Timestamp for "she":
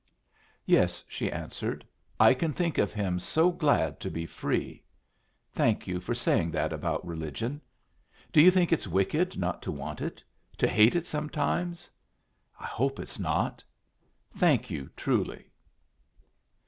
1.07-1.31